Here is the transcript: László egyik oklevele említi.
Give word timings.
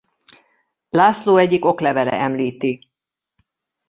László 0.89 1.37
egyik 1.37 1.65
oklevele 1.65 2.11
említi. 2.11 2.91